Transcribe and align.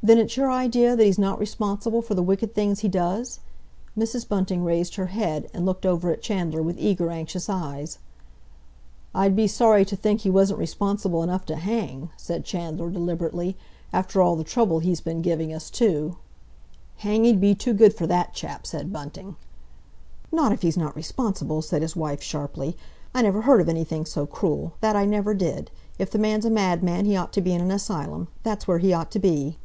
"Then 0.00 0.18
it's 0.18 0.36
your 0.38 0.50
idea 0.50 0.94
that 0.96 1.04
he's 1.04 1.18
not 1.18 1.40
responsible 1.40 2.00
for 2.02 2.14
the 2.14 2.22
wicked 2.22 2.54
things 2.54 2.80
he 2.80 2.88
does?" 2.88 3.40
Mrs. 3.98 4.26
Bunting 4.26 4.64
raised 4.64 4.94
her 4.94 5.06
head, 5.06 5.50
and 5.52 5.66
looked 5.66 5.84
over 5.84 6.10
at 6.10 6.22
Chandler 6.22 6.62
with 6.62 6.78
eager, 6.78 7.10
anxious 7.10 7.50
eyes. 7.50 7.98
"I'd 9.14 9.34
be 9.36 9.48
sorry 9.48 9.84
to 9.84 9.96
think 9.96 10.20
he 10.20 10.30
wasn't 10.30 10.60
responsible 10.60 11.22
enough 11.22 11.44
to 11.46 11.56
hang!" 11.56 12.10
said 12.16 12.44
Chandler 12.44 12.88
deliberately. 12.90 13.56
"After 13.92 14.22
all 14.22 14.34
the 14.36 14.44
trouble 14.44 14.78
he's 14.78 15.00
been 15.00 15.20
giving 15.20 15.52
us, 15.52 15.68
too!" 15.68 16.16
"Hanging'd 16.98 17.40
be 17.40 17.54
too 17.54 17.74
good 17.74 17.92
for 17.92 18.06
that 18.06 18.32
chap," 18.32 18.68
said 18.68 18.92
Bunting. 18.92 19.34
"Not 20.32 20.52
if 20.52 20.62
he's 20.62 20.78
not 20.78 20.96
responsible," 20.96 21.60
said 21.60 21.82
his 21.82 21.96
wife 21.96 22.22
sharply. 22.22 22.76
"I 23.12 23.20
never 23.20 23.42
heard 23.42 23.60
of 23.60 23.68
anything 23.68 24.06
so 24.06 24.24
cruel—that 24.26 24.94
I 24.96 25.04
never 25.04 25.34
did! 25.34 25.70
If 25.98 26.10
the 26.12 26.18
man's 26.18 26.44
a 26.46 26.50
madman, 26.50 27.04
he 27.04 27.16
ought 27.16 27.32
to 27.34 27.42
be 27.42 27.52
in 27.52 27.60
an 27.60 27.72
asylum—that's 27.72 28.66
where 28.66 28.78
he 28.78 28.92
ought 28.92 29.10
to 29.10 29.18
be." 29.18 29.58